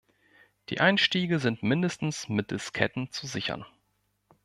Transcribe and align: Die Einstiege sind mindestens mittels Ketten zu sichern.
Die 0.69 0.79
Einstiege 0.79 1.37
sind 1.37 1.61
mindestens 1.61 2.27
mittels 2.27 2.73
Ketten 2.73 3.11
zu 3.11 3.27
sichern. 3.27 3.67